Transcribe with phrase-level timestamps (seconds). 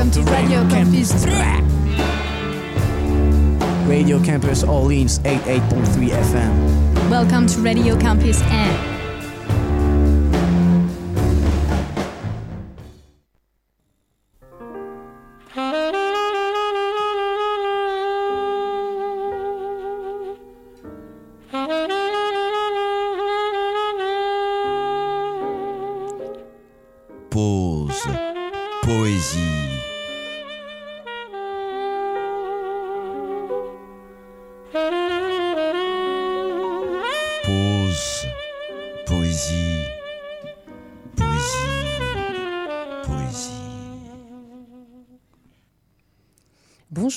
[0.00, 1.26] Welcome to Radio Campus.
[3.86, 7.10] Radio Campus Orleans 88.3 FM.
[7.10, 8.99] Welcome to Radio Campus and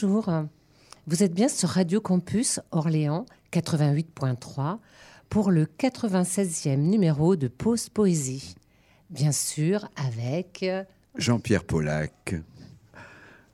[0.04, 0.30] Bonjour,
[1.08, 4.80] vous êtes bien sur Radio Campus Orléans 88.3
[5.30, 8.56] pour le 96e numéro de Pause Poésie.
[9.10, 10.66] Bien sûr, avec
[11.16, 12.36] Jean-Pierre Pollack.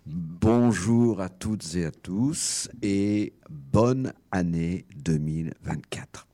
[0.08, 6.26] Bonjour à toutes et à tous et bonne année 2024.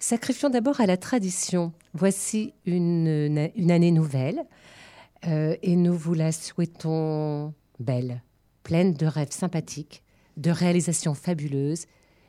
[0.00, 1.72] Sacrifions d'abord à la tradition.
[1.94, 4.42] Voici une, une année nouvelle
[5.28, 8.22] euh, et nous vous la souhaitons belle,
[8.62, 10.02] pleine de rêves sympathiques,
[10.36, 11.86] de réalisations fabuleuses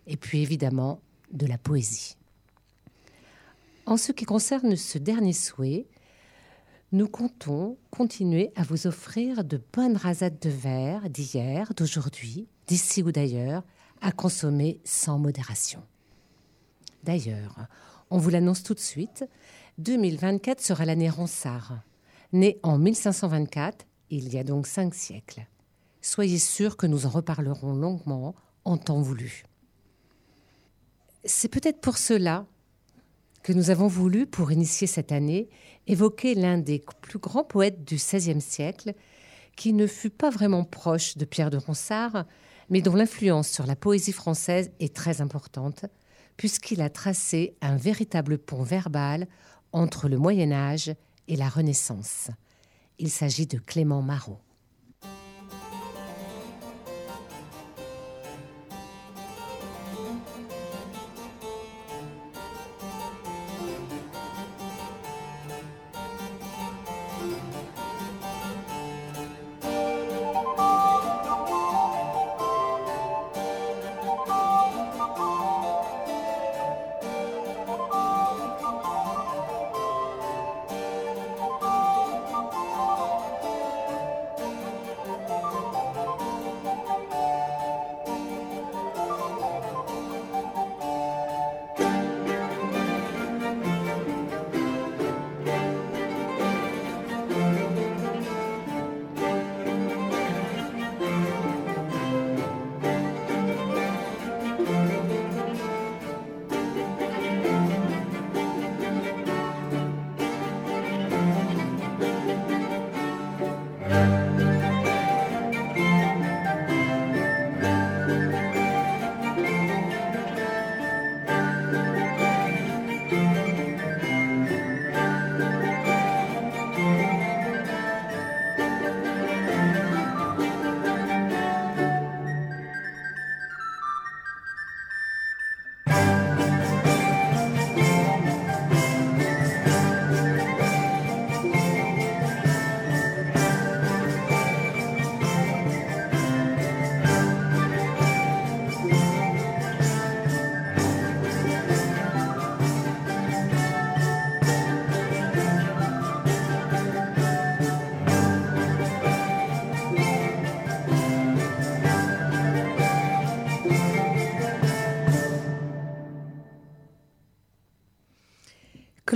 [0.08, 2.18] et puis évidemment de la poésie.
[3.86, 5.88] En ce qui concerne ce dernier souhait,
[6.92, 13.12] nous comptons continuer à vous offrir de bonnes rasades de verre d'hier, d'aujourd'hui, d'ici ou
[13.12, 13.64] d'ailleurs,
[14.02, 15.82] à consommer sans modération.
[17.04, 17.68] D'ailleurs,
[18.10, 19.26] on vous l'annonce tout de suite,
[19.80, 21.80] 2024 sera l'année Ronsard,
[22.32, 25.48] née en 1524, il y a donc cinq siècles.
[26.04, 29.46] Soyez sûrs que nous en reparlerons longuement en temps voulu.
[31.24, 32.46] C'est peut-être pour cela
[33.42, 35.50] que nous avons voulu, pour initier cette année,
[35.88, 38.94] évoquer l'un des plus grands poètes du XVIe siècle,
[39.56, 42.26] qui ne fut pas vraiment proche de Pierre de Ronsard,
[42.70, 45.86] mais dont l'influence sur la poésie française est très importante,
[46.36, 49.26] puisqu'il a tracé un véritable pont verbal
[49.72, 50.94] entre le Moyen Âge
[51.30, 52.30] et la Renaissance.
[53.00, 54.40] Il s'agit de Clément Marot.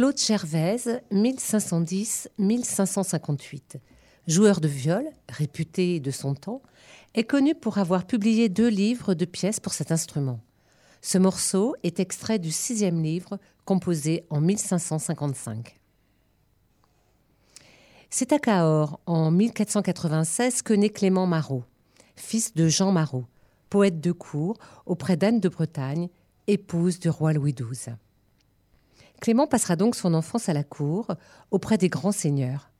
[0.07, 3.75] Claude Gervaise, 1510-1558.
[4.25, 6.61] Joueur de viol, réputé de son temps,
[7.13, 10.39] est connu pour avoir publié deux livres de pièces pour cet instrument.
[11.01, 15.77] Ce morceau est extrait du sixième livre, composé en 1555.
[18.09, 21.65] C'est à Cahors, en 1496, que naît Clément Marot,
[22.15, 23.25] fils de Jean Marot,
[23.69, 24.55] poète de cour
[24.85, 26.07] auprès d'Anne de Bretagne,
[26.47, 27.97] épouse du roi Louis XII.
[29.21, 31.07] Clément passera donc son enfance à la cour,
[31.51, 32.71] auprès des grands seigneurs.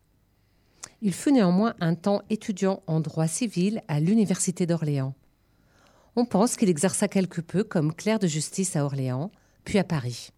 [1.02, 5.14] Il fut néanmoins un temps étudiant en droit civil à l'Université d'Orléans.
[6.16, 9.32] On pense qu'il exerça quelque peu comme clerc de justice à Orléans,
[9.64, 10.32] puis à Paris.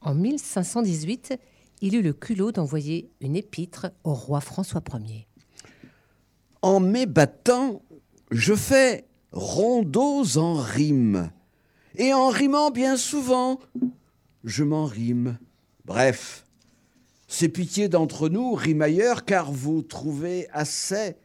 [0.00, 1.38] En 1518,
[1.80, 5.26] il eut le culot d'envoyer une épître au roi François Ier.
[6.62, 7.82] En m'ébattant,
[8.30, 11.30] je fais rondeaux en rime.
[11.96, 13.60] Et en rimant bien souvent,
[14.44, 15.38] je m'en rime.
[15.84, 16.46] Bref,
[17.26, 21.16] c'est pitié d'entre nous, rimailleurs, car vous trouvez assez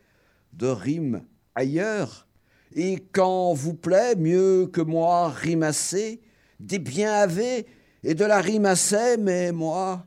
[0.54, 1.24] de rimes
[1.56, 2.27] ailleurs.
[2.75, 6.21] Et quand vous plaît, mieux que moi, rimasser,
[6.60, 7.68] des biens avez
[8.04, 10.06] et de la rime assez, mais moi,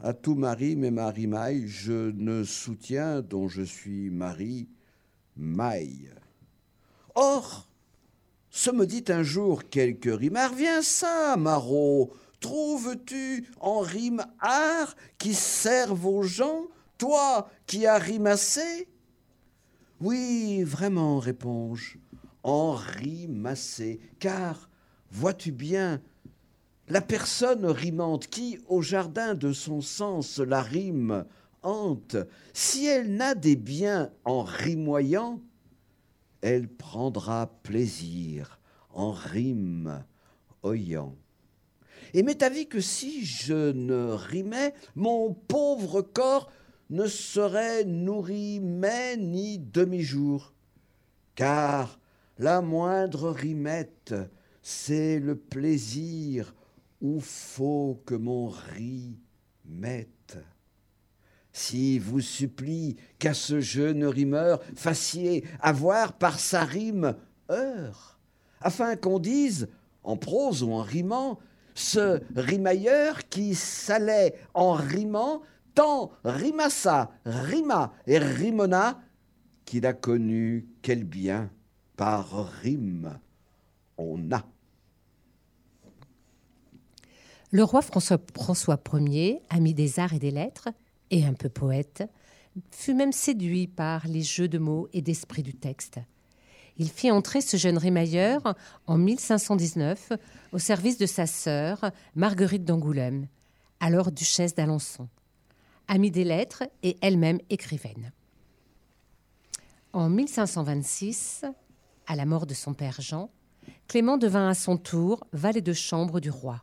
[0.00, 4.68] à tout mari, mais ma rimaille, je ne soutiens dont je suis mari,
[5.36, 6.10] maille.
[7.14, 7.68] Or,
[8.50, 15.34] se me dit un jour quelque rimard, viens ça, Marot, trouves-tu en rime art qui
[15.34, 18.88] serve aux gens, toi qui as rimassé?
[20.00, 21.98] Oui, vraiment, réponds-je,
[22.42, 24.70] en rimassé, car,
[25.10, 26.00] vois-tu bien,
[26.88, 31.24] la personne rimante qui, au jardin de son sens, la rime
[31.62, 32.16] hante,
[32.52, 35.40] si elle n'a des biens en rimoyant,
[36.40, 38.58] elle prendra plaisir
[38.90, 40.04] en rime
[40.62, 41.16] oyant.
[42.14, 46.50] Et m'est avis que si je ne rimais, mon pauvre corps
[46.90, 50.54] ne serait nourri mais ni demi-jour.
[51.34, 51.98] Car
[52.38, 54.14] la moindre rimette,
[54.62, 56.54] c'est le plaisir
[57.00, 59.18] où faut que mon riz
[59.64, 60.38] mette.
[61.52, 67.16] Si vous supplie qu'à ce jeune rimeur fassiez avoir par sa rime
[67.50, 68.20] heure,
[68.60, 69.68] afin qu'on dise,
[70.04, 71.38] en prose ou en rimant,
[71.78, 75.42] ce rimailleur qui s'allait en rimant,
[75.74, 79.00] tant rimassa, rima et rimona,
[79.64, 81.50] qu'il a connu quel bien
[81.96, 83.18] par rime
[83.96, 84.44] on a.
[87.50, 90.68] Le roi François, François Ier, ami des arts et des lettres,
[91.10, 92.04] et un peu poète,
[92.70, 95.98] fut même séduit par les jeux de mots et d'esprit du texte.
[96.78, 98.54] Il fit entrer ce jeune rimailleur
[98.86, 100.12] en 1519
[100.52, 103.26] au service de sa sœur, Marguerite d'Angoulême,
[103.80, 105.08] alors duchesse d'Alençon,
[105.88, 108.12] amie des lettres et elle-même écrivaine.
[109.92, 111.46] En 1526,
[112.06, 113.30] à la mort de son père Jean,
[113.88, 116.62] Clément devint à son tour valet de chambre du roi.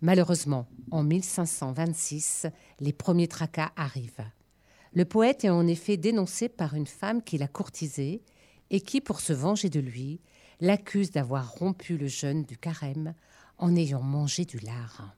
[0.00, 2.46] Malheureusement, en 1526,
[2.80, 4.24] les premiers tracas arrivent.
[4.92, 8.22] Le poète est en effet dénoncé par une femme qui l'a courtisé
[8.70, 10.20] et qui, pour se venger de lui,
[10.60, 13.14] l'accuse d'avoir rompu le jeûne du carême
[13.58, 15.14] en ayant mangé du lard.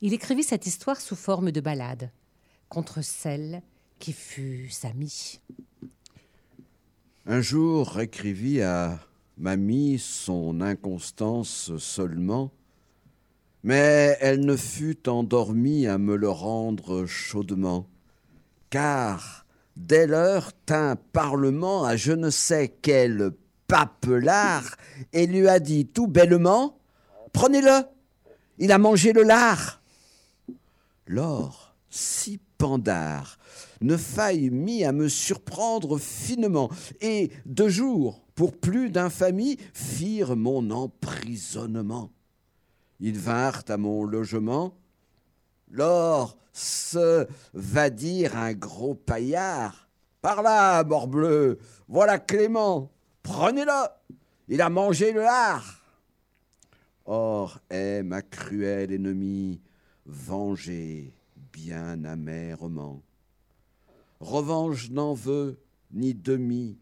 [0.00, 2.10] Il écrivit cette histoire sous forme de ballade
[2.68, 3.62] contre celle
[3.98, 5.40] qui fut sa mie.
[7.26, 9.00] Un jour écrivit à
[9.38, 12.50] mamie son inconstance seulement,
[13.62, 17.86] mais elle ne fut endormie à me le rendre chaudement,
[18.68, 19.43] car
[19.76, 23.32] dès l'heure tint Parlement à je ne sais quel
[23.66, 24.76] papelard
[25.12, 26.78] et lui a dit tout bellement
[27.32, 27.82] Prenez-le,
[28.58, 29.82] il a mangé le lard.
[31.06, 33.38] L'or, si pandard,
[33.80, 40.70] ne faille mis à me surprendre finement, et deux jours, pour plus d'infamie, firent mon
[40.70, 42.10] emprisonnement.
[43.00, 44.74] Ils vinrent à mon logement.
[45.74, 49.88] Lors se va dire un gros paillard.
[50.22, 52.92] Par là, morbleu, voilà Clément,
[53.24, 53.88] prenez-le,
[54.46, 55.82] il a mangé le lard.
[57.06, 59.60] Or est ma cruelle ennemie,
[60.06, 61.12] vengée
[61.52, 63.02] bien amèrement.
[64.20, 65.58] Revanche n'en veut
[65.90, 66.78] ni demi,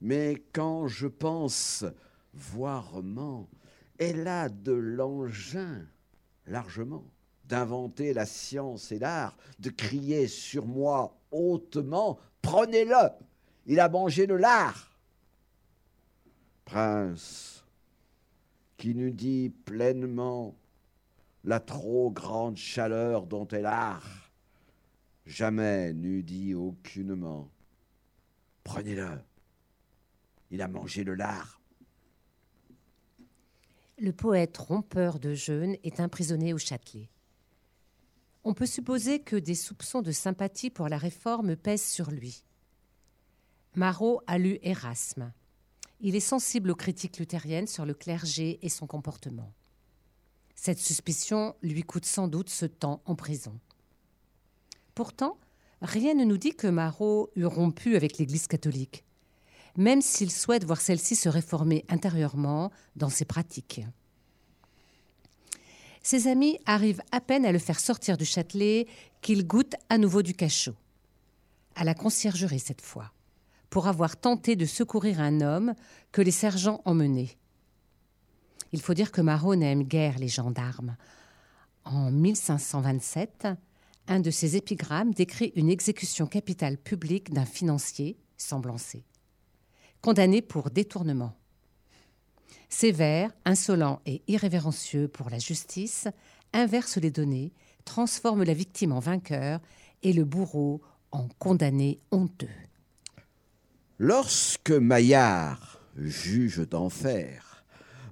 [0.00, 1.84] mais quand je pense
[2.32, 3.50] voirement
[3.98, 5.86] elle a de l'engin
[6.46, 7.04] largement
[7.50, 13.10] d'inventer la science et l'art, de crier sur moi hautement Prenez-le
[13.66, 14.90] Il a mangé le lard
[16.64, 17.64] Prince,
[18.76, 20.54] qui nous dit pleinement
[21.44, 23.98] la trop grande chaleur dont elle a,
[25.26, 27.50] jamais n'eût dit aucunement
[28.62, 29.18] Prenez-le
[30.52, 31.60] Il a mangé le lard
[34.00, 37.10] le poète rompeur de jeûne est emprisonné au Châtelet.
[38.44, 42.42] On peut supposer que des soupçons de sympathie pour la réforme pèsent sur lui.
[43.74, 45.32] Marot a lu Erasme.
[46.00, 49.52] Il est sensible aux critiques luthériennes sur le clergé et son comportement.
[50.54, 53.58] Cette suspicion lui coûte sans doute ce temps en prison.
[54.94, 55.38] Pourtant,
[55.82, 59.04] rien ne nous dit que Marot eût rompu avec l'Église catholique
[59.76, 63.82] même s'il souhaite voir celle-ci se réformer intérieurement dans ses pratiques.
[66.02, 68.86] Ses amis arrivent à peine à le faire sortir du Châtelet
[69.20, 70.74] qu'il goûte à nouveau du cachot.
[71.76, 73.12] à la conciergerie cette fois,
[73.70, 75.74] pour avoir tenté de secourir un homme
[76.12, 77.38] que les sergents emmenaient.
[78.72, 80.96] Il faut dire que Marot n'aime guère les gendarmes.
[81.84, 83.48] En 1527,
[84.08, 89.04] un de ses épigrammes décrit une exécution capitale publique d'un financier, semblancé,
[90.02, 91.39] condamné pour détournement.
[92.70, 96.06] Sévère, insolent et irrévérencieux pour la justice,
[96.52, 97.52] inverse les données,
[97.84, 99.60] transforme la victime en vainqueur
[100.02, 102.48] et le bourreau en condamné honteux.
[103.98, 107.64] Lorsque Maillard, juge d'enfer,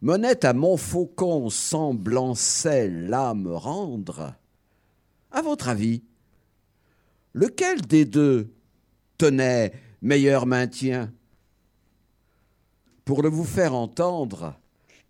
[0.03, 4.35] menait à Montfaucon semblant celle là me rendre,
[5.31, 6.03] à votre avis,
[7.33, 8.53] lequel des deux
[9.19, 9.73] tenait
[10.03, 11.13] meilleur maintien?
[13.09, 14.55] Pour le vous faire entendre,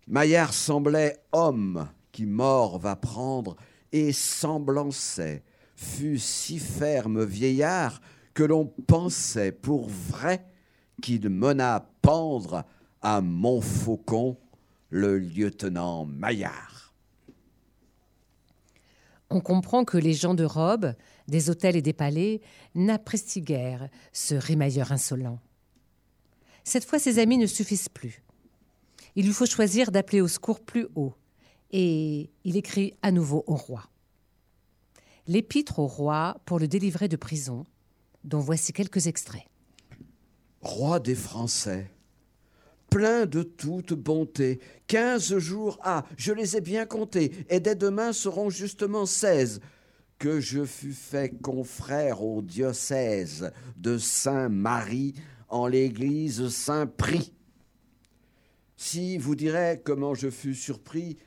[0.07, 3.57] Maillard semblait homme qui mort va prendre
[3.91, 5.43] et semblançait,
[5.75, 7.99] fut si ferme vieillard
[8.33, 10.45] que l'on pensait pour vrai
[11.01, 12.63] qu'il mena pendre
[13.01, 14.37] à Montfaucon
[14.89, 16.93] le lieutenant Maillard.
[19.29, 20.93] On comprend que les gens de robe,
[21.27, 22.39] des hôtels et des palais,
[22.75, 25.41] n'apprécient guère ce rémailleur insolent.
[26.63, 28.23] Cette fois, ses amis ne suffisent plus.
[29.15, 31.13] Il lui faut choisir d'appeler au secours plus haut,
[31.71, 33.89] et il écrit à nouveau au roi.
[35.27, 37.65] L'épître au roi pour le délivrer de prison,
[38.23, 39.45] dont voici quelques extraits.
[40.61, 41.91] Roi des Français,
[42.89, 48.13] plein de toute bonté, quinze jours, ah, je les ai bien comptés, et dès demain
[48.13, 49.61] seront justement seize,
[50.17, 55.13] que je fus fait confrère au diocèse de Saint-Marie
[55.49, 57.33] en l'église Saint-Prix.
[58.77, 61.17] Si vous direz comment je fus surpris,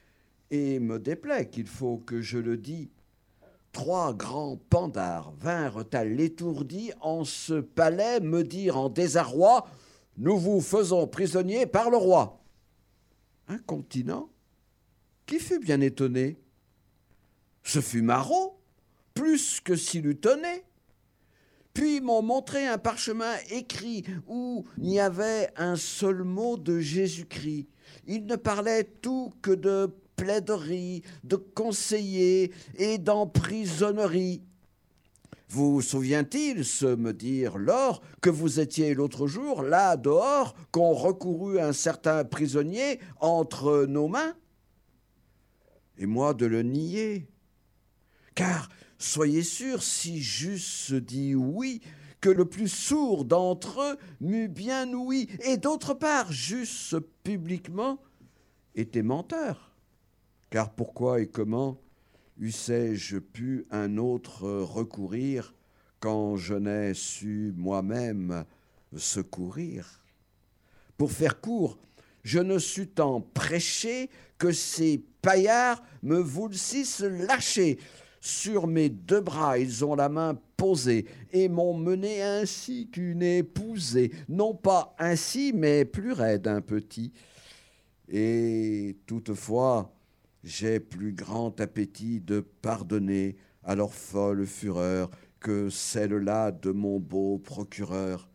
[0.53, 2.89] et me déplaît qu'il faut que je le dise,
[3.73, 9.67] trois grands pandards vinrent à l'étourdi en ce palais me dire en désarroi
[10.19, 12.45] Nous vous faisons prisonnier par le roi.
[13.49, 14.31] Un continent
[15.25, 16.39] qui fut bien étonné.
[17.63, 18.61] Ce fut Marot,
[19.15, 20.65] plus que s'il eût tonné.
[21.75, 27.69] Puis m'ont montré un parchemin écrit où il y avait un seul mot de Jésus-Christ.
[28.07, 34.43] Il ne parlait tout que de plaiderie, de conseiller et d'emprisonnerie.
[35.49, 41.61] Vous souvient-il, se me dire lors, que vous étiez l'autre jour là dehors, qu'on recourut
[41.61, 44.35] un certain prisonnier entre nos mains?
[45.99, 47.27] Et moi de le nier.
[48.35, 48.71] Car,
[49.03, 51.81] soyez sûr, si j'eusse dit oui,
[52.21, 56.95] que le plus sourd d'entre eux m'eût bien ouï, et d'autre part, j'eusse
[57.25, 57.99] publiquement
[58.75, 59.73] été menteur.
[60.51, 61.79] Car pourquoi et comment
[62.39, 65.55] eussé-je pu un autre recourir
[66.01, 68.45] quand je n'ai su moi-même
[68.97, 70.05] secourir?
[70.97, 71.79] Pour faire court,
[72.23, 77.79] je ne sus tant prêcher que ces paillards me voulsissent lâcher.
[78.25, 84.13] Sur mes deux bras, ils ont la main posée et m'ont mené ainsi qu'une épousée,
[84.29, 87.13] non pas ainsi, mais plus raide un petit.
[88.09, 89.93] Et toutefois,
[90.45, 95.11] j'ai plus grand appétit de pardonner à leur folle fureur
[95.41, 98.29] que celle-là de mon beau procureur.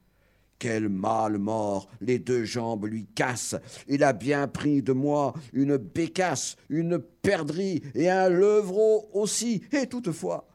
[0.60, 3.56] Quel mal mort, les deux jambes lui cassent.
[3.88, 9.62] Il a bien pris de moi une bécasse, une perdrix et un levreau aussi.
[9.72, 10.48] Et toutefois,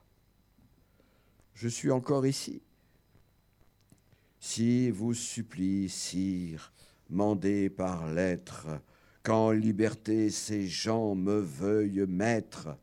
[1.55, 2.63] je suis encore ici.
[4.41, 6.73] Si vous supplie, sire,
[7.09, 8.67] mandé par lettre,
[9.23, 12.77] qu'en liberté ces gens me veuillent mettre,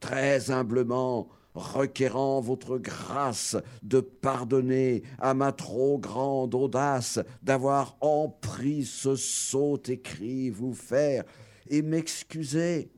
[0.00, 9.16] très humblement requérant votre grâce de pardonner à ma trop grande audace d'avoir empris ce
[9.16, 11.24] sot écrit vous faire,
[11.68, 12.90] et m'excuser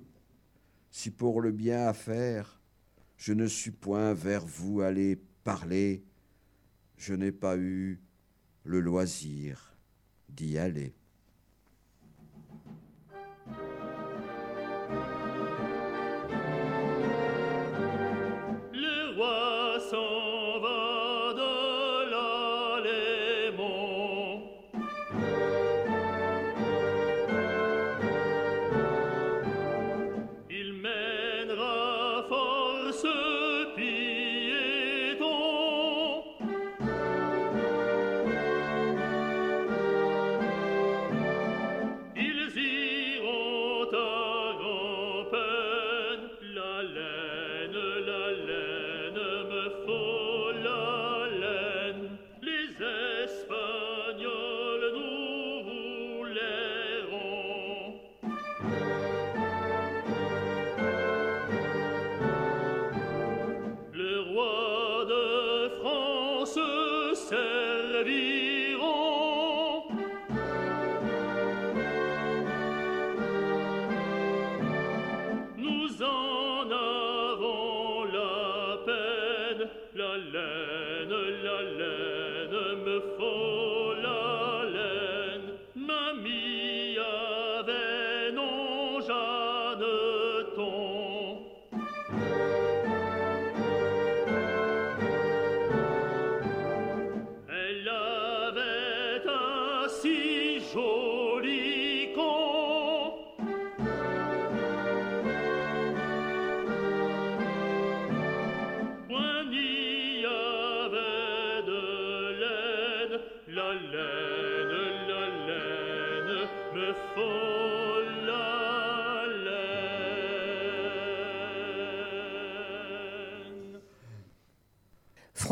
[0.91, 2.63] si pour le bien à faire
[3.23, 6.03] je ne suis point vers vous aller parler,
[6.97, 8.01] je n'ai pas eu
[8.65, 9.77] le loisir
[10.29, 10.93] d'y aller.
[19.17, 20.32] was so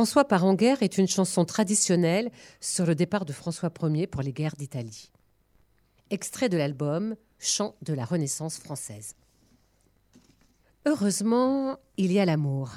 [0.00, 4.22] François part en guerre est une chanson traditionnelle sur le départ de François Ier pour
[4.22, 5.12] les guerres d'Italie.
[6.08, 9.14] Extrait de l'album Chant de la Renaissance française.
[10.86, 12.70] Heureusement, il y a l'amour.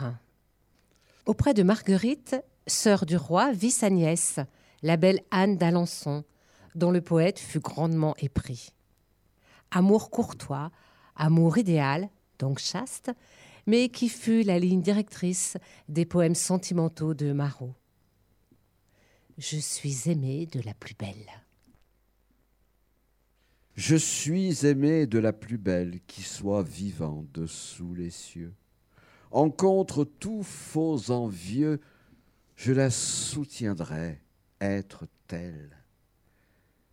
[1.25, 2.35] Auprès de Marguerite,
[2.67, 4.41] sœur du roi, vit sa nièce,
[4.81, 6.25] la belle Anne d'Alençon,
[6.75, 8.73] dont le poète fut grandement épris.
[9.71, 10.71] Amour courtois,
[11.15, 13.13] amour idéal, donc chaste,
[13.65, 15.57] mais qui fut la ligne directrice
[15.89, 17.73] des poèmes sentimentaux de Marot.
[19.37, 21.29] Je suis aimé de la plus belle.
[23.75, 28.53] Je suis aimé de la plus belle qui soit vivant dessous les cieux.
[29.31, 31.81] En contre tout faux envieux,
[32.55, 34.21] je la soutiendrai
[34.61, 35.75] être telle.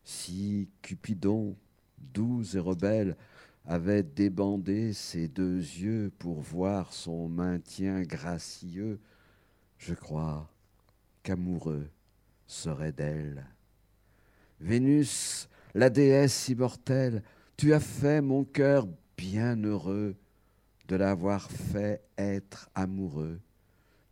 [0.04, 1.54] Si Cupidon,
[1.98, 3.16] doux et rebelle,
[3.66, 9.01] avait débandé ses deux yeux pour voir son maintien gracieux,
[9.79, 10.51] je crois
[11.23, 11.88] qu'amoureux
[12.46, 13.46] serait d'elle.
[14.61, 17.23] Vénus, la déesse immortelle,
[17.57, 20.16] tu as fait mon cœur bien heureux
[20.88, 23.40] de l'avoir fait être amoureux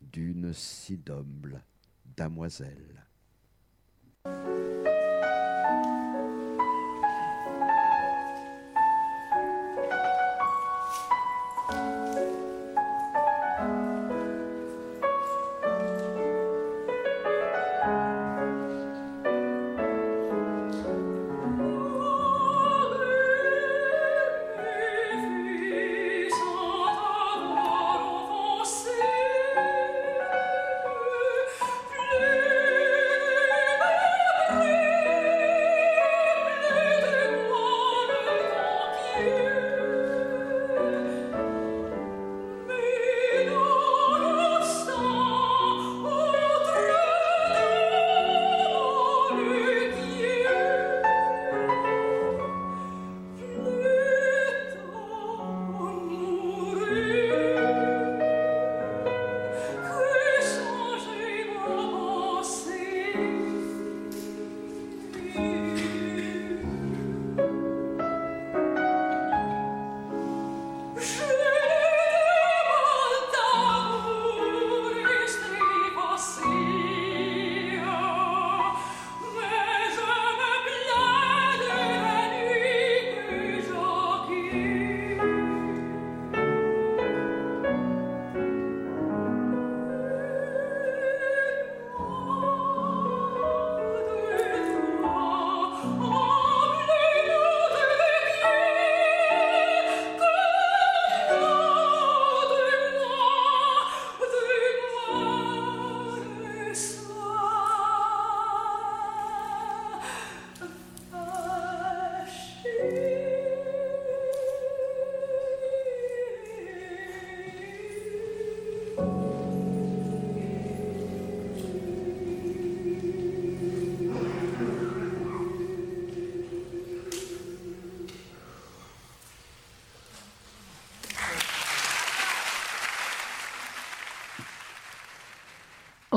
[0.01, 1.63] d'une si noble
[2.17, 3.08] damoiselle.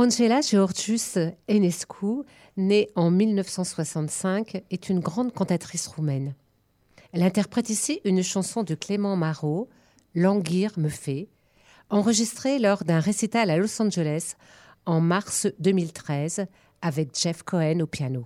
[0.01, 2.23] Angela Georgius Enescu,
[2.57, 6.33] née en 1965, est une grande cantatrice roumaine.
[7.11, 9.69] Elle interprète ici une chanson de Clément Marot,
[10.15, 11.29] Languir me fait,
[11.91, 14.33] enregistrée lors d'un récital à Los Angeles
[14.87, 16.47] en mars 2013
[16.81, 18.23] avec Jeff Cohen au piano.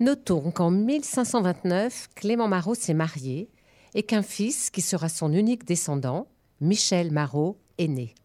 [0.00, 3.50] Notons qu'en 1529, Clément Marot s'est marié
[3.94, 6.26] et qu'un fils, qui sera son unique descendant,
[6.60, 8.16] Michel Marot, est né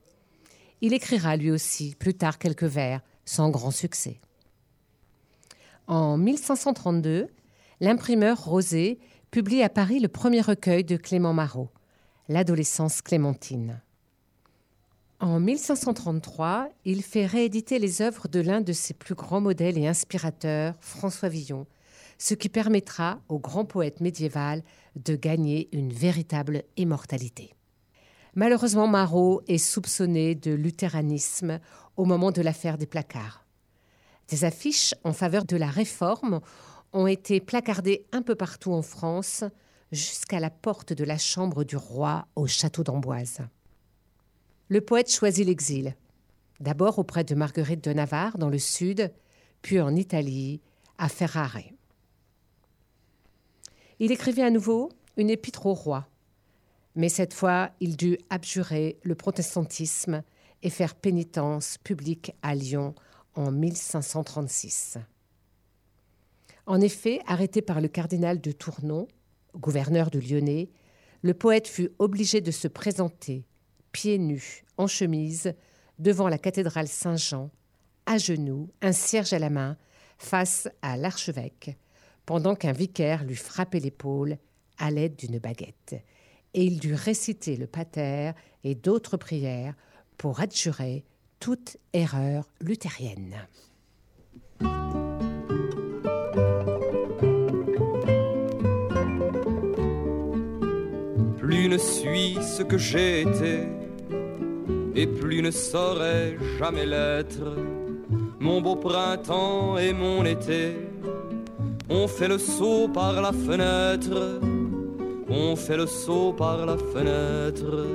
[0.81, 4.19] Il écrira lui aussi plus tard quelques vers, sans grand succès.
[5.87, 7.27] En 1532,
[7.79, 8.99] l'imprimeur Rosé
[9.31, 11.69] publie à Paris le premier recueil de Clément Marot,
[12.27, 13.81] L'adolescence clémentine.
[15.19, 19.87] En 1533, il fait rééditer les œuvres de l'un de ses plus grands modèles et
[19.87, 21.67] inspirateurs, François Villon,
[22.17, 24.63] ce qui permettra au grand poète médiéval
[24.95, 27.53] de gagner une véritable immortalité.
[28.35, 31.59] Malheureusement, Marot est soupçonné de luthéranisme
[31.95, 33.45] au moment de l'affaire des placards.
[34.27, 36.41] Des affiches en faveur de la réforme
[36.91, 39.43] ont été placardées un peu partout en France,
[39.91, 43.39] jusqu'à la porte de la chambre du roi au château d'Amboise.
[44.67, 45.95] Le poète choisit l'exil,
[46.59, 49.13] d'abord auprès de Marguerite de Navarre dans le sud,
[49.61, 50.61] puis en Italie,
[50.97, 51.59] à Ferrare.
[53.99, 56.07] Il écrivit à nouveau une épître au roi,
[56.95, 60.23] mais cette fois il dut abjurer le protestantisme
[60.63, 62.95] et faire pénitence publique à Lyon
[63.35, 64.97] en 1536.
[66.65, 69.07] En effet, arrêté par le cardinal de Tournon,
[69.55, 70.69] gouverneur de Lyonnais,
[71.21, 73.45] le poète fut obligé de se présenter,
[73.91, 75.53] pieds nus, en chemise,
[75.99, 77.51] devant la cathédrale Saint-Jean,
[78.05, 79.77] à genoux, un cierge à la main,
[80.17, 81.77] face à l'archevêque,
[82.25, 84.37] pendant qu'un vicaire lui frappait l'épaule
[84.77, 85.95] à l'aide d'une baguette.
[86.57, 88.31] Et il dut réciter le pater
[88.63, 89.73] et d'autres prières
[90.17, 91.03] pour adjurer
[91.41, 93.35] toute erreur luthérienne.
[101.37, 103.67] Plus ne suis ce que j'ai été,
[104.95, 107.57] et plus ne saurais jamais l'être.
[108.39, 110.77] Mon beau printemps et mon été,
[111.89, 114.39] on fait le saut par la fenêtre,
[115.29, 117.87] on fait le saut par la fenêtre.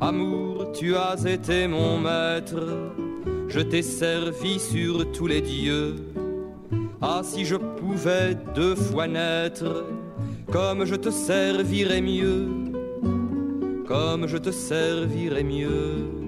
[0.00, 2.64] Amour, tu as été mon maître,
[3.48, 5.96] je t'ai servi sur tous les dieux
[7.00, 9.84] ah, si je pouvais deux fois naître,
[10.50, 12.48] comme je te servirais mieux,
[13.86, 16.27] comme je te servirais mieux.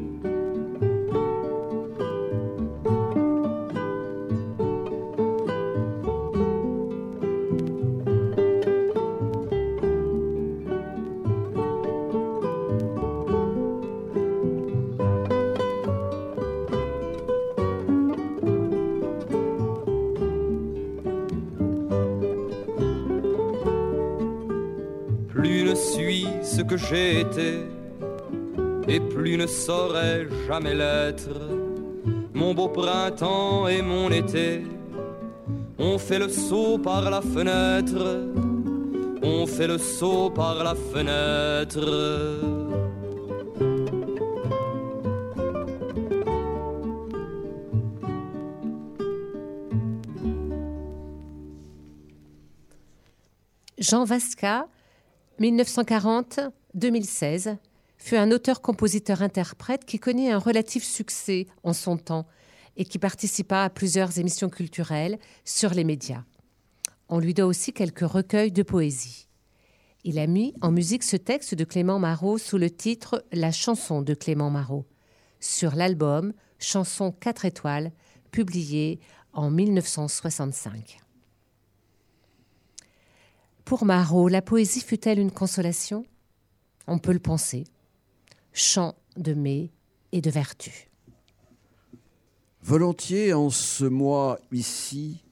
[26.91, 27.61] J'ai été,
[28.89, 31.31] et plus ne saurais jamais l'être.
[32.35, 34.65] Mon beau printemps et mon été,
[35.79, 38.33] on fait le saut par la fenêtre,
[39.23, 41.87] on fait le saut par la fenêtre.
[53.79, 54.67] Jean Vasca,
[55.39, 56.41] 1940,
[56.81, 57.57] 2016,
[57.99, 62.27] fut un auteur-compositeur-interprète qui connaît un relatif succès en son temps
[62.77, 66.25] et qui participa à plusieurs émissions culturelles sur les médias.
[67.09, 69.29] On lui doit aussi quelques recueils de poésie.
[70.03, 74.01] Il a mis en musique ce texte de Clément Marot sous le titre La chanson
[74.01, 74.87] de Clément Marot
[75.41, 77.93] sur l'album Chanson 4 étoiles
[78.31, 79.01] publié
[79.33, 81.01] en 1965.
[83.65, 86.05] Pour Marot, la poésie fut-elle une consolation?
[86.91, 87.65] On peut le penser.
[88.53, 89.71] Chant de mai
[90.11, 90.91] et de vertu.
[92.63, 95.25] Volontiers en ce mois ici,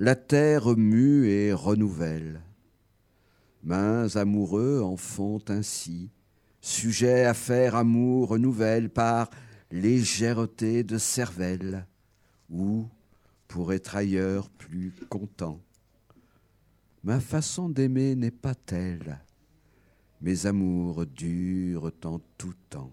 [0.00, 2.42] la terre mue et renouvelle.
[3.62, 6.10] Mains amoureux en font ainsi,
[6.60, 9.30] sujet à faire amour nouvelle par
[9.70, 11.86] légèreté de cervelle,
[12.50, 12.88] ou
[13.46, 15.60] pour être ailleurs plus content.
[17.04, 19.20] Ma façon d'aimer n'est pas telle
[20.22, 22.92] mes amours durent en tout temps.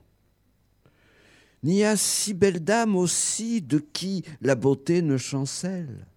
[1.61, 6.07] N'y a si belle dame aussi de qui la beauté ne chancelle.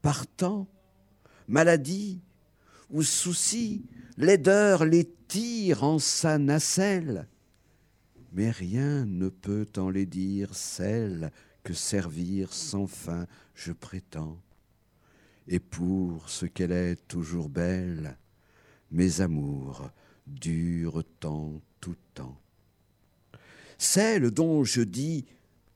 [0.00, 0.66] Partant,
[1.46, 2.20] maladie
[2.90, 3.84] ou souci,
[4.16, 7.28] laideur les tire en sa nacelle.
[8.32, 11.30] Mais rien ne peut en les dire celle
[11.62, 14.38] que servir sans fin je prétends.
[15.48, 18.16] Et pour ce qu'elle est toujours belle,
[18.90, 19.90] mes amours
[20.26, 22.38] dure tant tout temps.
[23.78, 25.24] Celle dont je dis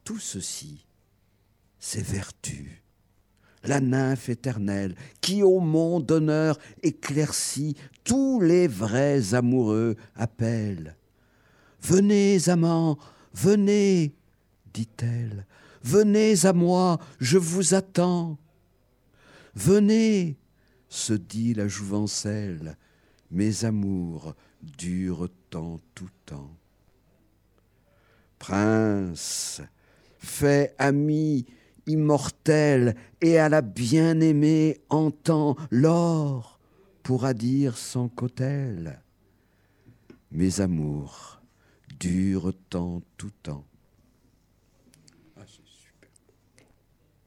[0.05, 0.87] tout ceci,
[1.81, 2.83] c'est vertu,
[3.65, 10.97] la nymphe éternelle, qui au monde d'honneur éclaircit tous les vrais amoureux appelle.
[11.83, 12.99] Venez, amants,
[13.35, 14.15] venez,
[14.73, 15.47] dit-elle,
[15.83, 18.39] venez à moi, je vous attends.
[19.55, 20.37] Venez,
[20.89, 22.77] se dit la jouvencelle,
[23.31, 26.57] mes amours durent en tout temps.
[28.39, 29.63] Prince,
[30.19, 31.47] fais ami
[31.87, 36.59] immortel et à la bien-aimée entend l'or
[37.03, 39.01] pourra dire sans qu'autel.
[40.33, 41.41] Mes amours
[41.99, 43.65] durent en tout temps.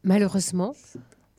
[0.04, 0.76] Malheureusement,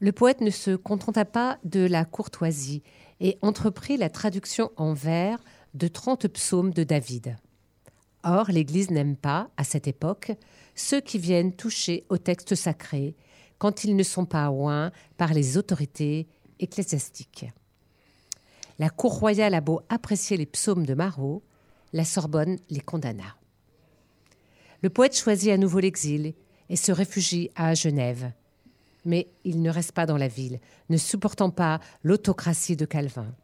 [0.00, 2.82] le poète ne se contenta pas de la courtoisie
[3.20, 5.38] et entreprit la traduction en vers
[5.74, 7.36] de 30 psaumes de David.
[8.22, 10.32] Or, l'Église n'aime pas, à cette époque,
[10.74, 13.14] ceux qui viennent toucher au texte sacré
[13.58, 16.26] quand ils ne sont pas oints par les autorités
[16.58, 17.46] ecclésiastiques.
[18.78, 21.42] La cour royale a beau apprécier les psaumes de Marot,
[21.92, 23.36] la Sorbonne les condamna.
[24.82, 26.34] Le poète choisit à nouveau l'exil
[26.70, 28.32] et se réfugie à Genève.
[29.04, 33.34] Mais il ne reste pas dans la ville, ne supportant pas l'autocratie de Calvin.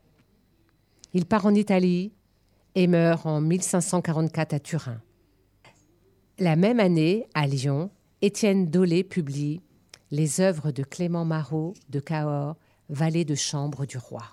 [1.14, 2.12] Il part en Italie
[2.74, 5.00] et meurt en 1544 à Turin.
[6.38, 7.90] La même année, à Lyon,
[8.20, 9.62] Étienne Dolé publie
[10.10, 12.56] Les œuvres de Clément Marot de Cahors,
[12.90, 14.24] valet de chambre du roi.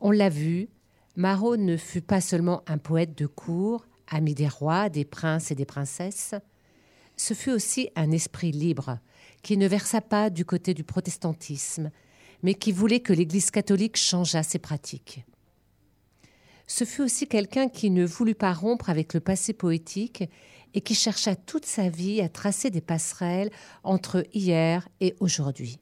[0.00, 0.68] On l'a vu,
[1.16, 5.54] Marot ne fut pas seulement un poète de cour, ami des rois, des princes et
[5.54, 6.34] des princesses,
[7.16, 8.98] ce fut aussi un esprit libre,
[9.42, 11.90] qui ne versa pas du côté du protestantisme,
[12.42, 15.24] mais qui voulait que l'Église catholique changeât ses pratiques.
[16.66, 20.24] Ce fut aussi quelqu'un qui ne voulut pas rompre avec le passé poétique
[20.72, 23.50] et qui chercha toute sa vie à tracer des passerelles
[23.82, 25.78] entre hier et aujourd'hui.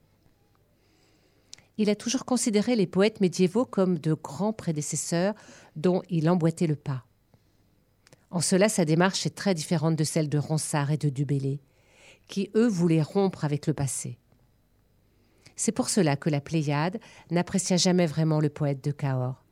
[1.78, 5.34] Il a toujours considéré les poètes médiévaux comme de grands prédécesseurs
[5.76, 7.04] dont il emboîtait le pas.
[8.32, 11.60] En cela, sa démarche est très différente de celle de Ronsard et de Dubélé,
[12.28, 14.18] qui, eux, voulaient rompre avec le passé.
[15.54, 16.98] C'est pour cela que la Pléiade
[17.30, 19.44] n'apprécia jamais vraiment le poète de Cahors.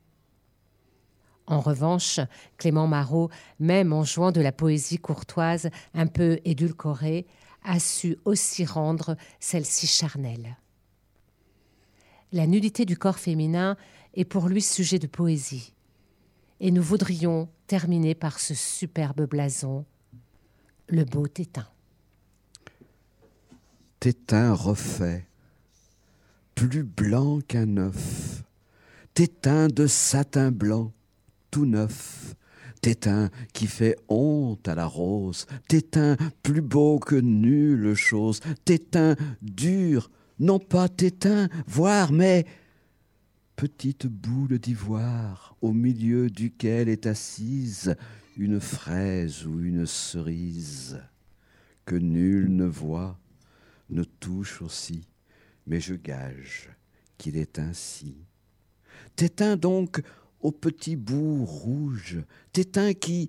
[1.46, 2.20] En revanche,
[2.56, 7.26] Clément Marot, même en jouant de la poésie courtoise un peu édulcorée,
[7.64, 10.56] a su aussi rendre celle-ci charnelle.
[12.32, 13.76] La nudité du corps féminin
[14.14, 15.74] est pour lui sujet de poésie.
[16.60, 19.84] Et nous voudrions terminer par ce superbe blason,
[20.88, 21.68] le beau Tétin.
[24.00, 25.28] Tétin refait
[26.56, 28.42] plus blanc qu'un œuf,
[29.14, 30.92] tétin de satin blanc,
[31.52, 32.34] tout neuf,
[32.82, 40.10] tétin qui fait honte à la rose, tétin plus beau que nulle chose, tétin dur,
[40.40, 42.46] non pas tétin, voire, mais
[43.60, 47.94] petite boule d'ivoire au milieu duquel est assise
[48.38, 50.98] une fraise ou une cerise
[51.84, 53.20] que nul ne voit,
[53.90, 55.06] ne touche aussi
[55.66, 56.70] mais je gage
[57.18, 58.16] qu'il est ainsi.
[59.14, 60.02] T'éteins donc
[60.40, 62.18] au petit bout rouge,
[62.54, 63.28] t'éteins qui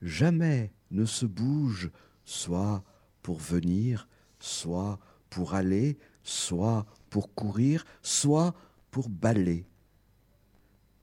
[0.00, 1.90] jamais ne se bouge,
[2.24, 2.84] soit
[3.20, 4.06] pour venir,
[4.38, 8.54] soit pour aller, soit pour courir, soit
[8.92, 9.08] pour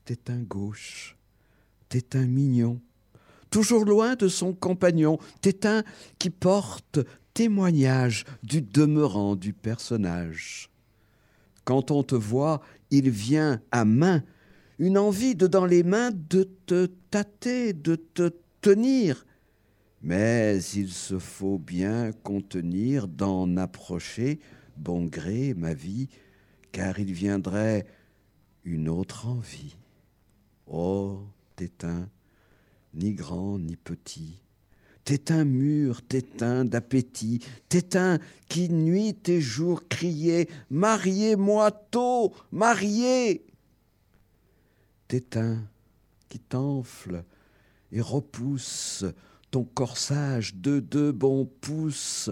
[0.10, 0.16] balayer.
[0.16, 1.18] T'éteins gauche,
[1.88, 2.80] t'éteins mignon,
[3.52, 5.84] toujours loin de son compagnon, t'éteins
[6.18, 7.00] qui porte
[7.34, 10.70] témoignage du demeurant du personnage.
[11.64, 14.24] Quand on te voit, il vient à main
[14.80, 19.26] une envie de dans les mains de te tâter, de te tenir.
[20.02, 24.40] Mais il se faut bien contenir d'en approcher,
[24.78, 26.08] bon gré, ma vie,
[26.72, 27.86] car il viendrait
[28.64, 29.76] une autre envie.
[30.72, 31.20] Oh,
[31.56, 32.08] t'éteins,
[32.94, 34.40] ni grand ni petit,
[35.04, 43.44] T'éteins mûr, t'éteins d'appétit, t'éteins qui nuit et jour criait Mariez-moi tôt, mariez
[45.08, 45.64] T'éteins
[46.30, 47.24] qui t'enfle
[47.92, 49.04] et repousse
[49.50, 52.30] ton corsage de deux bons pouces.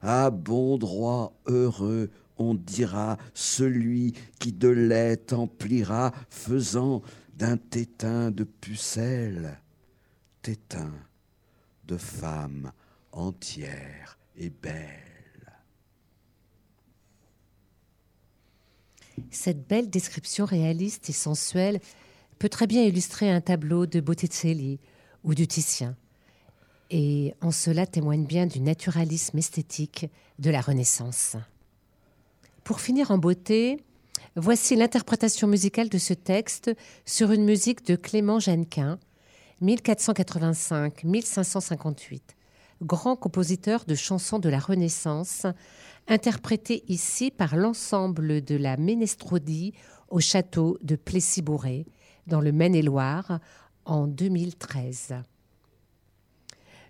[0.00, 7.02] À bon droit heureux, on dira celui qui de lait t'emplira, faisant
[7.40, 9.58] d'un tétin de pucelle.
[10.42, 10.92] Tétin
[11.86, 12.70] de femme
[13.12, 15.50] entière et belle.
[19.30, 21.80] Cette belle description réaliste et sensuelle
[22.38, 24.78] peut très bien illustrer un tableau de Botticelli
[25.24, 25.96] ou du Titien.
[26.90, 30.06] Et en cela témoigne bien du naturalisme esthétique
[30.38, 31.36] de la Renaissance.
[32.64, 33.82] Pour finir en beauté,
[34.36, 36.70] voici l'interprétation musicale de ce texte
[37.04, 38.98] sur une musique de Clément Jeannequin,
[39.62, 42.20] 1485-1558,
[42.82, 45.46] grand compositeur de chansons de la Renaissance,
[46.08, 49.74] interprété ici par l'ensemble de la Ménestrodie
[50.08, 51.86] au château de Plessis-Bourré,
[52.26, 53.40] dans le Maine-et-Loire,
[53.84, 55.14] en 2013.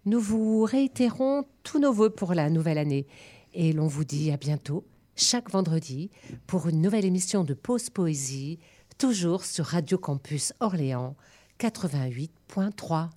[0.07, 3.07] Nous vous réitérons tous nos voeux pour la nouvelle année
[3.53, 4.85] et l'on vous dit à bientôt,
[5.17, 6.11] chaque vendredi,
[6.47, 8.59] pour une nouvelle émission de Pause Poésie,
[8.99, 11.17] toujours sur Radio Campus Orléans
[11.59, 13.09] 88.3.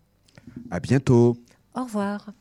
[0.70, 1.38] À bientôt.
[1.76, 2.34] Au revoir.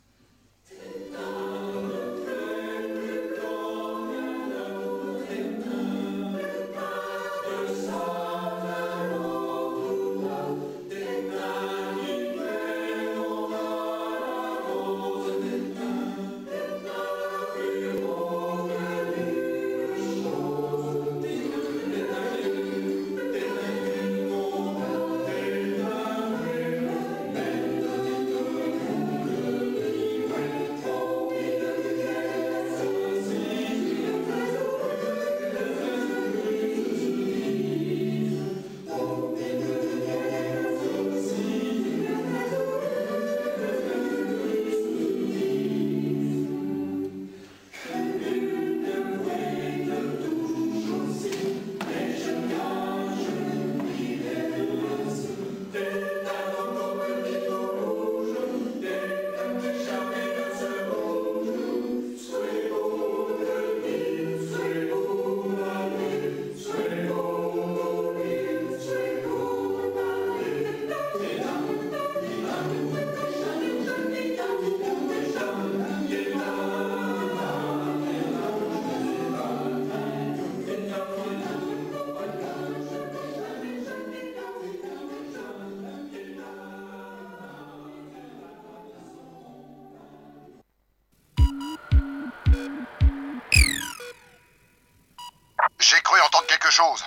[96.83, 97.05] Chose.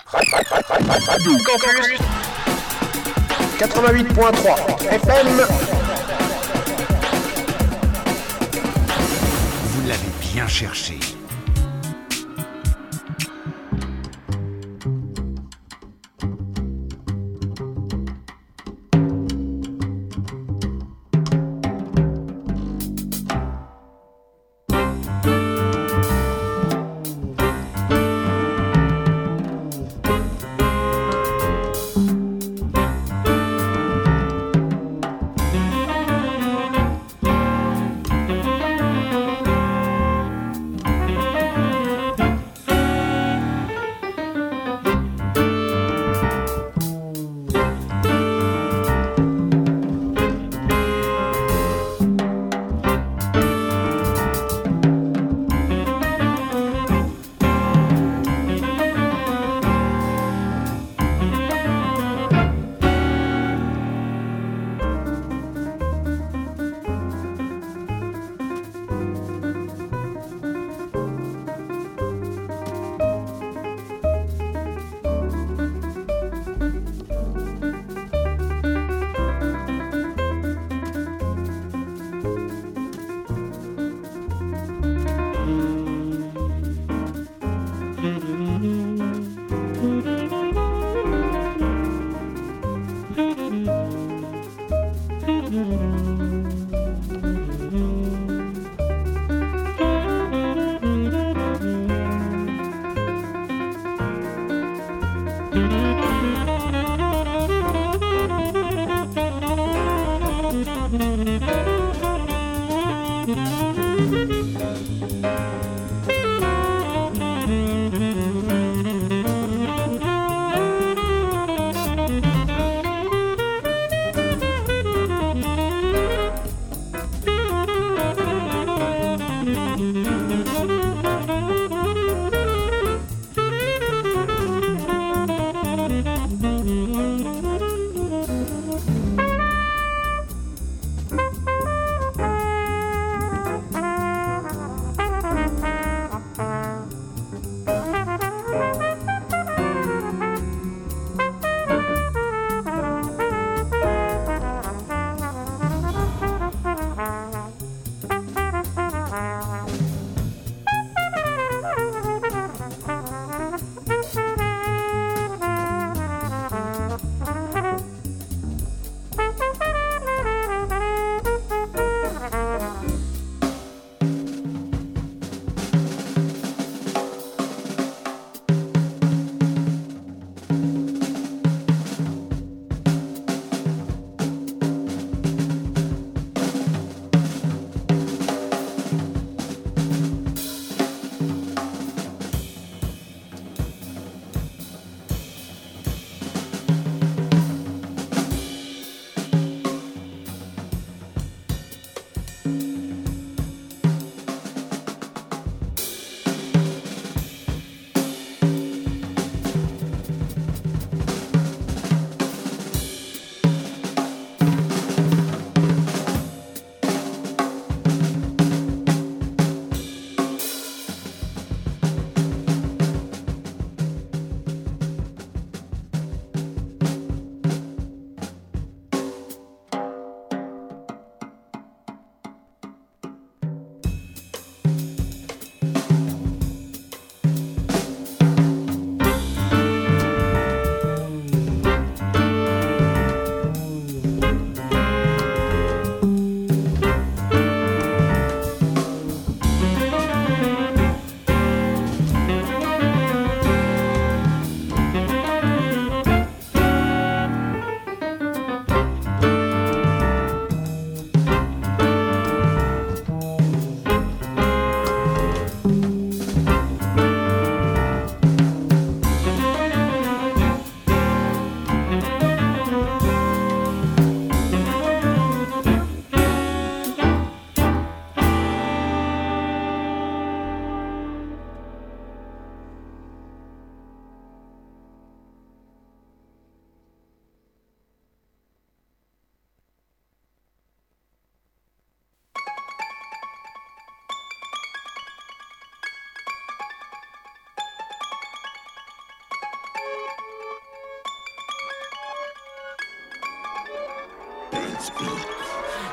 [1.46, 2.00] Campus
[3.60, 5.28] 88.3 FM.
[9.72, 11.15] Vous l'avez bien cherché.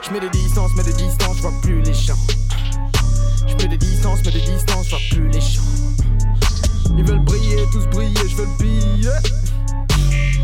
[0.02, 2.18] Je mets des distances, mets des distances, je vois plus les champs.
[3.46, 5.62] Je mets des distances, mets des distances, je vois plus les champs.
[6.96, 9.10] Ils veulent briller, tous briller, je veux le billet.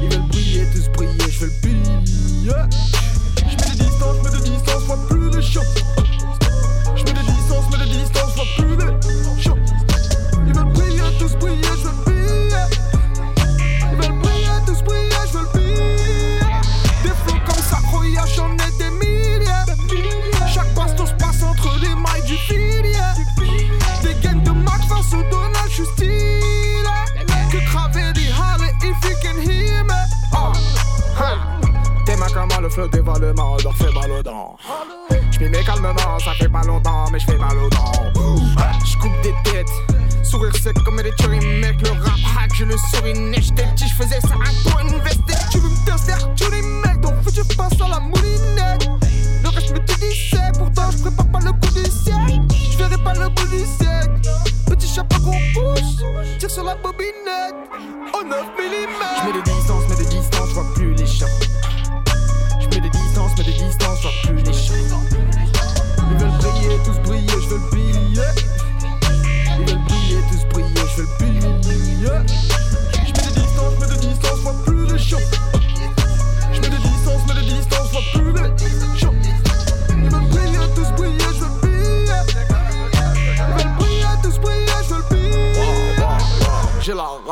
[0.03, 2.53] Ils veulent briller, tous briller, je veux le billet.
[3.37, 5.61] Je mets des distances, mets des distances, je vois plus les champs.
[6.97, 9.59] Je mets des distances, mets des distances, je vois plus les champs.
[10.47, 12.18] Ils veulent briller, tous briller, je veux le billet.
[32.79, 34.57] Ma comment le flot dévale le mal, leur fait mal aux dents.
[35.33, 37.93] J'm'y mets calmement, ça fait pas longtemps, mais j'fais mal aux dents.
[38.85, 39.67] J'coupe des têtes,
[40.23, 41.81] sourire sec comme des tueries, mec.
[41.83, 45.35] Le rap hack, je le souris, j'étais petit, j'faisais ça un point investé.
[45.51, 48.89] Tu veux me tester, tu les mecs, donc je passe à la moulinette.
[49.43, 52.41] Le reste me dit c'est, pourtant j'prépare pas le coup du siècle.
[52.71, 54.21] J'verrai pas le bout du siècle.
[54.67, 56.05] Petit chapeau qu'on pousse,
[56.39, 57.55] tire sur la bobinette.
[58.15, 58.89] Au 9 mm.
[58.99, 59.78] Distances, mets des distances,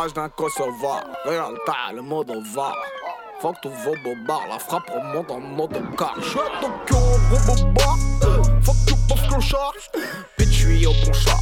[0.06, 2.72] rage d'un Kosovar, regarde t'as le mode va.
[3.40, 6.14] Fuck tous vos bobards, la frappe remonte en autocar.
[6.20, 6.96] J'suis à Tokyo,
[7.30, 7.98] robobar.
[8.62, 9.74] Fuck tout pauvre clochard.
[10.36, 11.38] Pétui au bon char.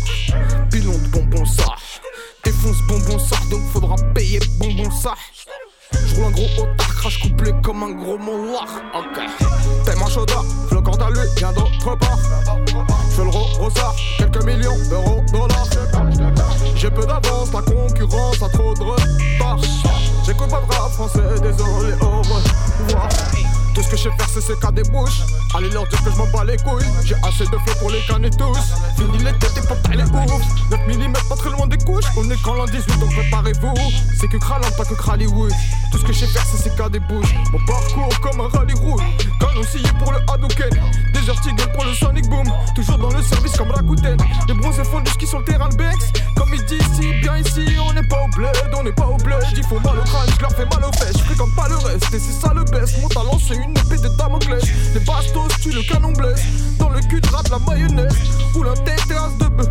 [24.41, 25.67] Ce que des.
[25.67, 26.85] Allez leur dire que je m'en bats les couilles.
[27.05, 28.59] J'ai assez de flow pour les canner tous.
[28.97, 30.43] Fini les têtes et pas les ouf.
[30.71, 32.05] 9 mm, pas très loin des couches.
[32.17, 33.75] On est qu'en l'an 18, donc préparez-vous.
[34.19, 35.53] C'est que Kralant, pas que Kraliwood.
[35.93, 37.35] Tout ce que je sais faire, c'est sécar des bouches.
[37.53, 39.03] Mon parcours comme un rallye rouge.
[39.41, 40.71] Canon scié pour le Hadouken.
[41.13, 42.45] Desert Eagle pour le Sonic Boom.
[42.75, 44.17] Toujours dans le service comme Rakuten.
[44.49, 46.13] Les bronzés font du ski sur le terrain de Bex.
[46.37, 49.17] Comme il dit ici, bien ici, on n'est pas au bled, on n'est pas au
[49.17, 49.45] bled.
[49.57, 51.17] Il faut mal au crâne, je leur fais mal aux fesses.
[51.29, 53.01] Je comme pas le reste, et c'est ça le best.
[53.01, 54.65] Mon talent, c'est une épée de Damoclès.
[54.95, 56.43] Les bastos tuent le canon blesse.
[56.79, 58.15] Dans le cul de rate la mayonnaise.
[58.55, 59.69] Roule un tête terrasse de bœuf.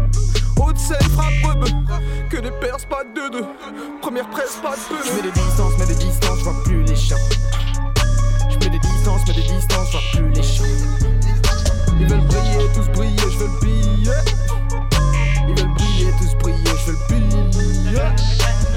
[0.60, 1.68] Haute scène, frappe rebeu.
[2.30, 3.46] Que des perses, pas de deux.
[4.02, 4.80] Première presse, pas de.
[5.06, 7.16] Je mets des distances, mets des distances, je vois plus les champs.
[8.50, 10.64] Je mets des distances, mets des distances, je vois plus les champs.
[12.00, 14.12] Ils veulent briller, tous briller, je veux le billet.
[15.48, 18.12] Ils veulent briller, tous briller, je veux le billet.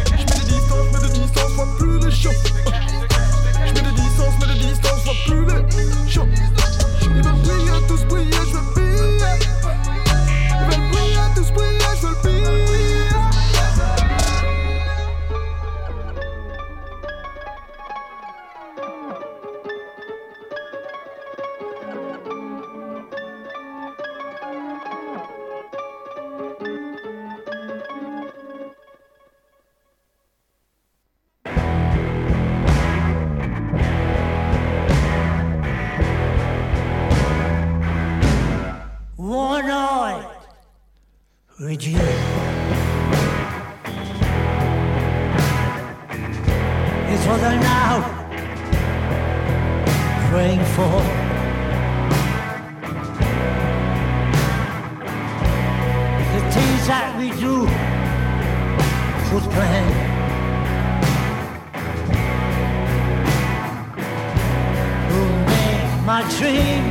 [0.05, 2.31] Je mets des distances, mets des distances, je vois plus les champs.
[3.67, 6.29] Je mets des distances, mets des distances, je vois plus les champs.
[7.15, 8.67] Ils veulent briller, tous briller, je veux le
[41.79, 41.95] It's
[47.27, 48.01] what I'm now
[50.31, 51.03] praying for.
[56.33, 57.69] The things that we do
[59.29, 59.87] should plan.
[65.11, 66.85] Will make my dream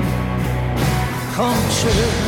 [1.34, 2.25] come true.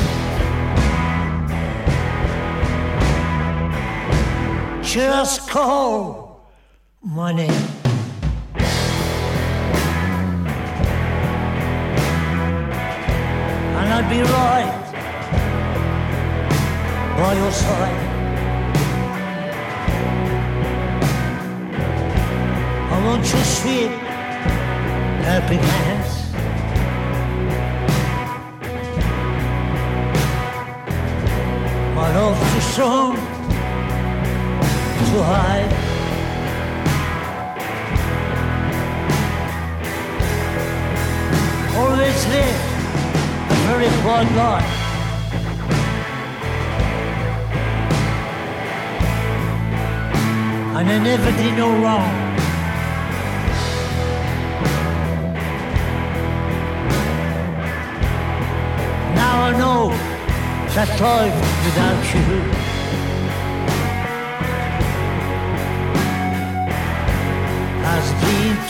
[4.88, 6.48] Just call
[7.04, 7.52] my name.
[13.76, 14.72] And I'd be right
[17.18, 18.00] by your side.
[22.90, 23.92] I want your sweet
[25.58, 26.32] hands.
[31.94, 33.27] My love too strong
[35.18, 35.74] to hide.
[41.80, 42.60] Always live
[43.50, 44.74] a very quiet life.
[50.78, 52.14] And I never did no wrong.
[59.16, 59.90] Now I know
[60.76, 62.57] that life without you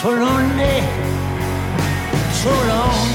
[0.07, 0.79] for only
[2.41, 3.07] so long.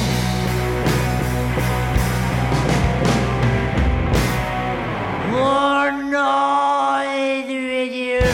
[5.33, 8.27] One night with you.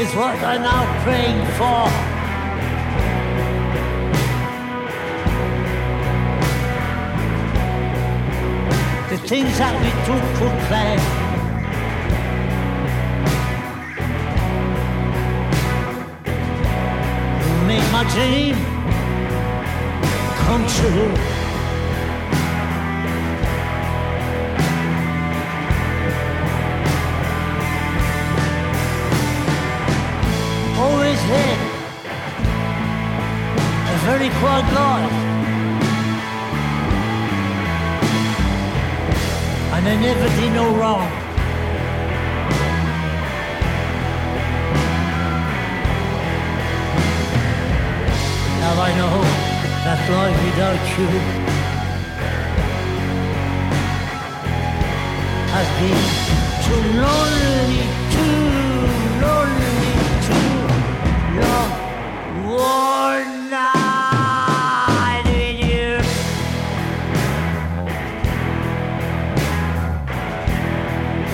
[0.00, 1.84] Is what I'm now praying for.
[9.10, 11.25] The things that we took for granted.
[17.96, 18.54] My dream
[20.42, 21.12] come true.
[30.78, 31.58] Always had
[33.92, 35.12] a very quiet life.
[39.72, 41.15] And I never did no wrong.
[48.66, 49.16] Now I know
[49.84, 51.08] that life without you
[55.54, 56.02] has been
[56.66, 57.84] too lonely,
[58.16, 58.40] too
[59.22, 59.86] lonely,
[60.26, 60.50] too
[61.38, 61.70] long.
[62.58, 65.26] One night.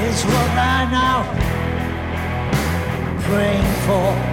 [0.04, 1.18] It's what I now
[3.24, 4.31] praying for.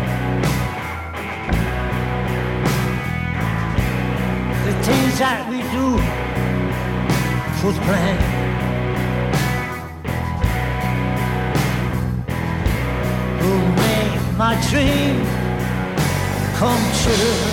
[4.90, 5.88] Things that we do
[7.60, 8.18] should plan.
[13.42, 15.16] Who made my dream
[16.58, 17.49] come true?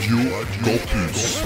[0.00, 0.16] Radio
[0.64, 1.44] Campus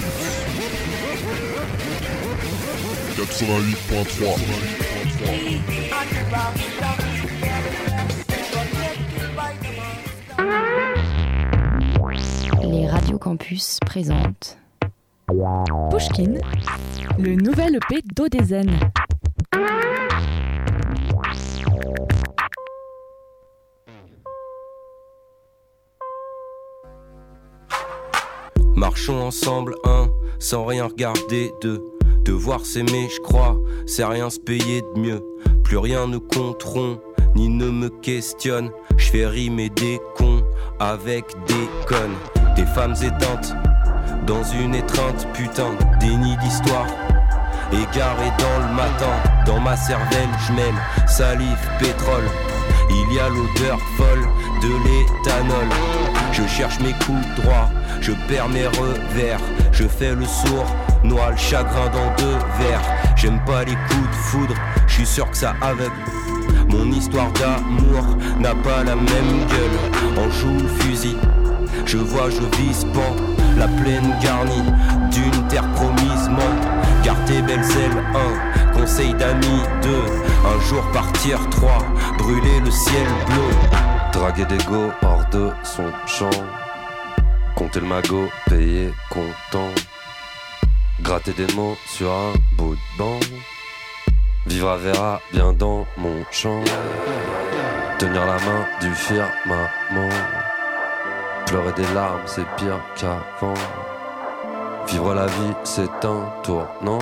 [3.17, 5.45] 88.3
[12.63, 14.57] Les Radio Campus présentent
[15.91, 16.35] Pushkin,
[17.19, 18.71] le nouvel EP d'Odezen.
[29.13, 31.85] Ensemble, un, sans rien regarder, deux.
[32.25, 35.23] Devoir s'aimer, je crois, c'est rien se payer de mieux.
[35.63, 36.99] Plus rien ne compteront,
[37.35, 38.71] ni ne me questionne.
[38.97, 40.43] Je fais rimer des cons
[40.81, 42.17] avec des connes.
[42.57, 43.55] Des femmes éteintes,
[44.27, 46.87] dans une étreinte, putain, déni d'histoire.
[47.73, 49.13] Égaré dans le matin,
[49.45, 52.25] dans ma cervelle, je salive, pétrole.
[52.89, 54.27] Il y a l'odeur folle
[54.63, 55.69] de l'éthanol.
[56.35, 57.71] Je cherche mes coups droits
[58.05, 59.41] je perds mes revers,
[59.73, 60.67] je fais le sourd,
[61.03, 62.83] noie le chagrin dans deux verres.
[63.17, 64.55] J'aime pas les coups de foudre,
[64.87, 65.91] je suis sûr que ça avec.
[66.69, 68.05] Mon histoire d'amour
[68.39, 70.03] n'a pas la même gueule.
[70.19, 71.17] On joue le fusil,
[71.87, 73.17] je vois, je vise pan,
[73.57, 74.65] la plaine garnie
[75.11, 76.29] d'une terre promise
[77.03, 80.05] Car tes belles ailes, un conseil d'amis, deux.
[80.45, 81.79] Un jour partir, trois,
[82.19, 83.79] brûler le ciel bleu.
[84.13, 84.93] Draguer des go
[85.63, 86.31] son champ
[87.57, 89.71] Compter le magot, payer content.
[91.03, 93.21] Gratter des mots sur un bout de banc.
[94.47, 96.61] Vivre à Vera, bien dans mon champ.
[97.99, 100.09] Tenir la main du firmament.
[101.47, 103.55] Pleurer des larmes, c'est pire qu'avant.
[104.89, 106.99] Vivre la vie, c'est un tournant.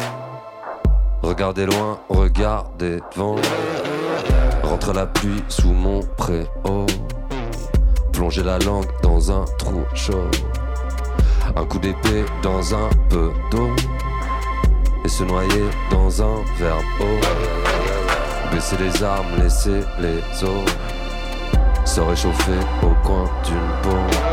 [1.22, 3.37] Regarder loin, regarder devant.
[4.62, 6.87] Rentre la pluie sous mon préau.
[8.13, 10.31] Plonger la langue dans un trou chaud.
[11.57, 13.71] Un coup d'épée dans un peu d'eau.
[15.05, 18.53] Et se noyer dans un verre haut.
[18.53, 20.71] Baisser les armes, laisser les os.
[21.85, 24.32] Se réchauffer au coin d'une peau.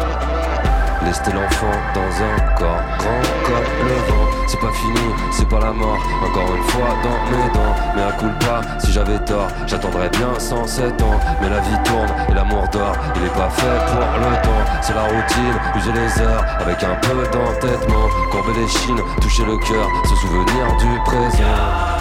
[1.05, 4.29] Lester l'enfant dans un corps grand comme le vent.
[4.47, 5.97] C'est pas fini, c'est pas la mort.
[6.23, 7.75] Encore une fois dans mes dents.
[7.95, 11.19] Mais un coup pas, si j'avais tort, j'attendrais bien 107 ans.
[11.41, 12.95] Mais la vie tourne et l'amour dort.
[13.15, 14.65] Il est pas fait pour le temps.
[14.81, 18.07] C'est la routine, user les heures avec un peu d'entêtement.
[18.31, 21.98] Courber les chines, toucher le cœur, se souvenir du présent.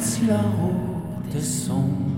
[0.00, 2.17] si la route est sombre.